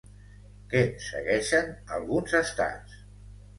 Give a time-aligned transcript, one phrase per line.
[0.71, 2.99] Què segueixen alguns estats?